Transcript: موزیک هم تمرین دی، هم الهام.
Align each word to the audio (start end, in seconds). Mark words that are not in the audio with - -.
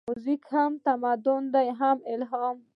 موزیک 0.09 0.43
هم 0.53 0.71
تمرین 0.85 1.43
دی، 1.53 1.67
هم 1.79 1.97
الهام. 2.13 2.57